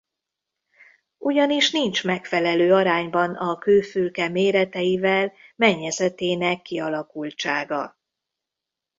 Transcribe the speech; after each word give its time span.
Ugyanis 1.17 1.71
nincs 1.71 2.03
megfelelő 2.03 2.73
arányban 2.73 3.35
a 3.35 3.57
kőfülke 3.57 4.29
méreteivel 4.29 5.33
mennyezetének 5.55 6.61
kialakultsága. 6.61 7.97